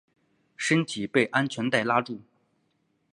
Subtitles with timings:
[0.57, 2.21] 身体被安全带拉住